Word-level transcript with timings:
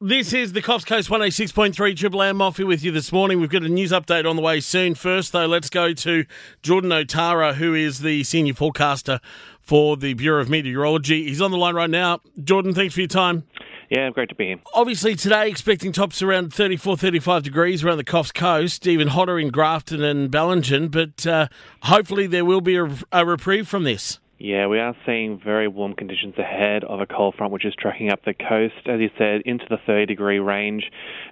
This 0.00 0.32
is 0.32 0.52
the 0.52 0.62
Coffs 0.62 0.86
Coast 0.86 1.10
186.3 1.10 1.96
Triple 1.96 2.22
M 2.22 2.36
Moffee 2.36 2.64
with 2.64 2.84
you 2.84 2.92
this 2.92 3.10
morning. 3.10 3.40
We've 3.40 3.50
got 3.50 3.64
a 3.64 3.68
news 3.68 3.90
update 3.90 4.30
on 4.30 4.36
the 4.36 4.42
way 4.42 4.60
soon. 4.60 4.94
First, 4.94 5.32
though, 5.32 5.46
let's 5.46 5.68
go 5.68 5.92
to 5.92 6.24
Jordan 6.62 6.90
Otara, 6.90 7.54
who 7.54 7.74
is 7.74 7.98
the 7.98 8.22
senior 8.22 8.54
forecaster 8.54 9.18
for 9.60 9.96
the 9.96 10.14
Bureau 10.14 10.40
of 10.40 10.48
Meteorology. 10.48 11.24
He's 11.24 11.42
on 11.42 11.50
the 11.50 11.56
line 11.56 11.74
right 11.74 11.90
now. 11.90 12.20
Jordan, 12.44 12.74
thanks 12.74 12.94
for 12.94 13.00
your 13.00 13.08
time. 13.08 13.42
Yeah, 13.90 14.08
great 14.10 14.28
to 14.28 14.36
be 14.36 14.46
here. 14.46 14.60
Obviously, 14.72 15.16
today 15.16 15.48
expecting 15.48 15.90
tops 15.90 16.22
around 16.22 16.54
34, 16.54 16.96
35 16.96 17.42
degrees 17.42 17.82
around 17.82 17.96
the 17.96 18.04
Coffs 18.04 18.32
Coast, 18.32 18.86
even 18.86 19.08
hotter 19.08 19.36
in 19.36 19.50
Grafton 19.50 20.04
and 20.04 20.30
Bellingen, 20.30 20.92
but 20.92 21.26
uh, 21.26 21.48
hopefully 21.82 22.28
there 22.28 22.44
will 22.44 22.60
be 22.60 22.76
a, 22.76 22.88
a 23.10 23.26
reprieve 23.26 23.66
from 23.66 23.82
this. 23.82 24.20
Yeah, 24.40 24.68
we 24.68 24.78
are 24.78 24.94
seeing 25.04 25.40
very 25.44 25.66
warm 25.66 25.94
conditions 25.94 26.34
ahead 26.38 26.84
of 26.84 27.00
a 27.00 27.06
cold 27.06 27.34
front 27.36 27.52
which 27.52 27.64
is 27.64 27.74
tracking 27.76 28.12
up 28.12 28.24
the 28.24 28.34
coast, 28.34 28.86
as 28.86 29.00
you 29.00 29.10
said, 29.18 29.42
into 29.44 29.64
the 29.68 29.78
30 29.84 30.06
degree 30.06 30.38
range, 30.38 30.84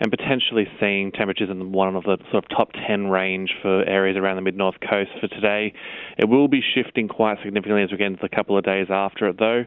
and 0.00 0.10
potentially 0.10 0.66
seeing 0.80 1.12
temperatures 1.12 1.50
in 1.50 1.70
one 1.70 1.96
of 1.96 2.04
the 2.04 2.16
sort 2.30 2.44
of 2.44 2.48
top 2.48 2.70
10 2.86 3.08
range 3.08 3.50
for 3.60 3.84
areas 3.84 4.16
around 4.16 4.36
the 4.36 4.42
mid 4.42 4.56
north 4.56 4.76
coast 4.80 5.10
for 5.20 5.28
today. 5.28 5.74
It 6.16 6.30
will 6.30 6.48
be 6.48 6.62
shifting 6.74 7.08
quite 7.08 7.36
significantly 7.44 7.82
as 7.82 7.90
we 7.92 7.98
get 7.98 8.06
into 8.06 8.24
a 8.24 8.30
couple 8.30 8.56
of 8.56 8.64
days 8.64 8.86
after 8.88 9.28
it, 9.28 9.38
though. 9.38 9.66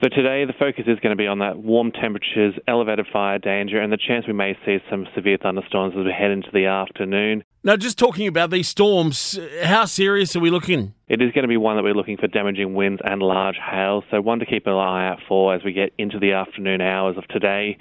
So 0.00 0.08
today 0.08 0.44
the 0.44 0.52
focus 0.56 0.84
is 0.86 1.00
going 1.00 1.10
to 1.10 1.16
be 1.16 1.26
on 1.26 1.40
that 1.40 1.58
warm 1.58 1.90
temperatures, 1.90 2.54
elevated 2.68 3.06
fire 3.12 3.40
danger, 3.40 3.80
and 3.80 3.92
the 3.92 3.96
chance 3.96 4.28
we 4.28 4.32
may 4.32 4.56
see 4.64 4.78
some 4.88 5.08
severe 5.12 5.38
thunderstorms 5.42 5.94
as 5.98 6.04
we 6.04 6.12
head 6.12 6.30
into 6.30 6.50
the 6.52 6.66
afternoon. 6.66 7.42
Now, 7.64 7.76
just 7.76 7.98
talking 7.98 8.28
about 8.28 8.50
these 8.50 8.68
storms, 8.68 9.40
how 9.64 9.86
serious 9.86 10.36
are 10.36 10.40
we 10.40 10.50
looking? 10.50 10.94
It 11.08 11.20
is 11.20 11.32
going 11.32 11.42
to 11.42 11.48
be 11.48 11.56
one 11.56 11.74
that 11.74 11.82
we're 11.82 11.94
looking 11.94 12.16
for 12.16 12.28
damaging 12.28 12.74
winds 12.74 13.02
and 13.04 13.20
large 13.20 13.56
hail, 13.56 14.04
so 14.08 14.20
one 14.20 14.38
to 14.38 14.46
keep 14.46 14.68
an 14.68 14.74
eye 14.74 15.08
out 15.08 15.18
for 15.26 15.52
as 15.52 15.64
we 15.64 15.72
get 15.72 15.92
into 15.98 16.20
the 16.20 16.30
afternoon 16.30 16.80
hours 16.80 17.16
of 17.18 17.26
today. 17.26 17.76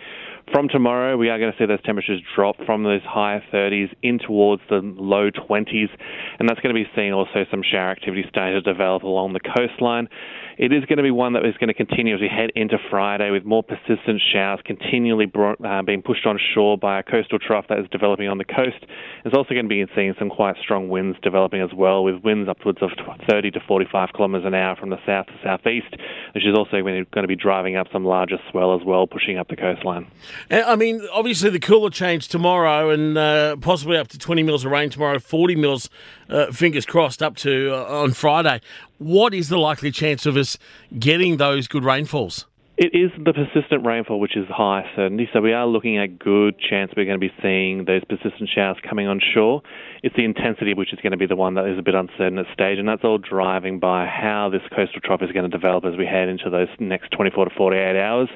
From 0.52 0.70
tomorrow, 0.70 1.18
we 1.18 1.30
are 1.30 1.38
going 1.38 1.52
to 1.52 1.58
see 1.58 1.66
those 1.66 1.82
temperatures 1.84 2.22
drop 2.34 2.56
from 2.66 2.84
those 2.84 3.02
higher 3.04 3.44
30s 3.52 3.94
in 4.02 4.18
towards 4.18 4.62
the 4.70 4.80
low 4.82 5.30
20s, 5.30 5.90
and 6.40 6.48
that's 6.48 6.62
going 6.62 6.74
to 6.74 6.82
be 6.82 6.88
seeing 6.96 7.12
also 7.12 7.44
some 7.52 7.62
shower 7.70 7.92
activity 7.92 8.24
starting 8.30 8.54
to 8.54 8.62
develop 8.62 9.04
along 9.04 9.34
the 9.34 9.42
coastline. 9.42 10.08
It 10.58 10.72
is 10.72 10.86
going 10.86 10.98
to 10.98 11.04
be 11.04 11.12
one 11.12 11.34
that 11.34 11.46
is 11.46 11.54
going 11.60 11.68
to 11.68 11.74
continue 11.74 12.16
as 12.16 12.22
we 12.22 12.30
head 12.30 12.52
into 12.56 12.78
Friday 12.90 13.30
with 13.30 13.44
more 13.44 13.62
persistent 13.62 14.22
showers 14.34 14.60
continually 14.66 15.26
brought, 15.26 15.64
uh, 15.64 15.84
being 15.84 16.02
pushed 16.02 16.26
on 16.26 16.40
shore 16.56 16.78
by 16.78 17.00
a 17.00 17.04
coastal 17.04 17.38
trough 17.38 17.66
that 17.68 17.78
is 17.80 17.86
developing 17.92 18.28
on 18.28 18.40
the 18.40 18.46
coast. 18.46 18.88
It's 19.26 19.36
also 19.36 19.54
going 19.54 19.66
to 19.66 19.70
be 19.70 19.86
seeing 19.96 20.16
some 20.18 20.30
quite 20.30 20.56
strong 20.64 20.88
winds 20.88 21.18
developing 21.22 21.62
as 21.62 21.70
well, 21.76 22.04
with 22.04 22.24
winds 22.24 22.50
upwards 22.50 22.80
of 22.82 22.90
30 23.30 23.52
to 23.52 23.60
45 23.68 24.10
kilometres 24.16 24.48
an 24.48 24.56
hour 24.56 24.76
from 24.78 24.90
the 24.90 24.98
south 25.06 25.28
to 25.28 25.34
southeast, 25.44 25.94
which 26.38 26.46
is 26.46 26.56
also 26.56 26.84
going 26.84 27.04
to 27.04 27.28
be 27.28 27.36
driving 27.36 27.76
up 27.78 27.88
some 27.92 28.06
larger 28.06 28.38
swell 28.52 28.80
as 28.80 28.86
well, 28.86 29.08
pushing 29.08 29.40
up 29.40 29.48
the 29.48 29.56
coastline. 29.56 30.06
I 30.52 30.76
mean, 30.76 31.02
obviously 31.12 31.50
the 31.50 31.60
cooler 31.60 31.90
change 31.90 32.28
tomorrow 32.28 32.92
and 32.92 33.18
uh, 33.18 33.56
possibly 33.56 33.98
up 33.98 34.10
to 34.10 34.20
20 34.20 34.44
mils 34.44 34.64
of 34.64 34.72
rain 34.72 34.92
tomorrow, 34.92 35.18
40 35.18 35.56
mils, 35.56 35.90
uh, 36.30 36.52
fingers 36.52 36.86
crossed, 36.86 37.24
up 37.24 37.38
to 37.38 37.74
uh, 37.74 38.04
on 38.04 38.12
Friday. 38.12 38.62
What 39.00 39.34
is 39.34 39.50
the 39.50 39.58
likely 39.58 39.90
chance 39.90 40.28
of 40.28 40.38
us 40.38 40.60
getting 41.00 41.38
those 41.38 41.68
good 41.68 41.84
rainfalls? 41.84 42.46
It 42.78 42.94
is 42.94 43.10
the 43.18 43.34
persistent 43.34 43.88
rainfall 43.88 44.20
which 44.20 44.38
is 44.38 44.46
high 44.50 44.84
certainty, 44.96 45.28
so 45.34 45.42
we 45.42 45.52
are 45.52 45.66
looking 45.66 45.98
at 45.98 46.20
good 46.20 46.60
chance 46.60 46.92
we're 46.96 47.06
going 47.06 47.20
to 47.20 47.28
be 47.28 47.34
seeing 47.42 47.86
those 47.86 48.04
persistent 48.06 48.52
showers 48.54 48.78
coming 48.88 49.08
on 49.08 49.20
shore. 49.34 49.64
It's 50.04 50.16
the 50.16 50.24
intensity 50.24 50.76
which 50.76 50.94
is 50.94 51.00
going 51.02 51.10
to 51.10 51.18
be 51.18 51.26
the 51.26 51.36
one 51.36 51.56
that 51.56 51.66
is 51.66 51.80
a 51.80 51.82
bit 51.82 51.96
uncertain 51.96 52.38
at 52.38 52.46
stage, 52.54 52.78
and 52.78 52.88
that's 52.88 53.04
all 53.04 53.18
driving 53.18 53.80
by 53.80 54.06
how 54.06 54.50
this 54.52 54.62
coastal 54.70 55.02
trough 55.04 55.24
is 55.24 55.32
going 55.32 55.50
to 55.50 55.58
develop 55.58 55.86
as 55.86 55.98
we 55.98 56.06
head 56.06 56.30
into 56.30 56.52
those 56.52 56.68
next 56.78 57.10
24 57.18 57.46
to 57.46 57.52
48 57.58 58.00
hours. 58.00 58.30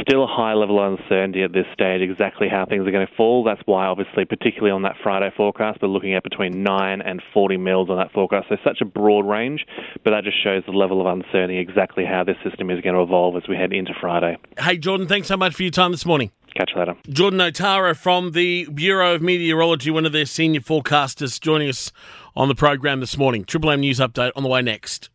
Still 0.00 0.24
a 0.24 0.26
high 0.26 0.54
level 0.54 0.78
of 0.84 0.98
uncertainty 0.98 1.42
at 1.42 1.52
this 1.52 1.66
stage 1.72 2.00
exactly 2.00 2.48
how 2.48 2.66
things 2.66 2.86
are 2.86 2.90
going 2.90 3.06
to 3.06 3.14
fall. 3.14 3.44
That's 3.44 3.60
why, 3.66 3.86
obviously, 3.86 4.24
particularly 4.24 4.72
on 4.72 4.82
that 4.82 4.96
Friday 5.02 5.30
forecast, 5.36 5.80
we're 5.80 5.88
looking 5.88 6.14
at 6.14 6.22
between 6.22 6.62
9 6.62 7.02
and 7.02 7.22
40 7.32 7.56
mils 7.56 7.90
on 7.90 7.96
that 7.98 8.12
forecast. 8.12 8.46
So 8.48 8.56
such 8.64 8.80
a 8.80 8.84
broad 8.84 9.26
range, 9.28 9.64
but 10.04 10.10
that 10.10 10.24
just 10.24 10.42
shows 10.42 10.64
the 10.66 10.72
level 10.72 11.00
of 11.00 11.06
uncertainty 11.06 11.58
exactly 11.58 12.04
how 12.04 12.24
this 12.24 12.36
system 12.42 12.70
is 12.70 12.80
going 12.80 12.96
to 12.96 13.02
evolve 13.02 13.36
as 13.36 13.44
we 13.48 13.56
head 13.56 13.72
into 13.72 13.92
Friday. 14.00 14.36
Hey, 14.58 14.76
Jordan, 14.76 15.06
thanks 15.06 15.28
so 15.28 15.36
much 15.36 15.54
for 15.54 15.62
your 15.62 15.72
time 15.72 15.92
this 15.92 16.04
morning. 16.06 16.30
Catch 16.56 16.72
you 16.74 16.80
later. 16.80 16.96
Jordan 17.10 17.40
Otara 17.40 17.94
from 17.96 18.32
the 18.32 18.66
Bureau 18.72 19.14
of 19.14 19.22
Meteorology, 19.22 19.90
one 19.90 20.06
of 20.06 20.12
their 20.12 20.24
senior 20.24 20.60
forecasters, 20.60 21.40
joining 21.40 21.68
us 21.68 21.92
on 22.34 22.48
the 22.48 22.54
program 22.54 23.00
this 23.00 23.16
morning. 23.18 23.44
Triple 23.44 23.70
M 23.70 23.80
News 23.80 24.00
Update 24.00 24.32
on 24.34 24.42
the 24.42 24.48
way 24.48 24.62
next. 24.62 25.10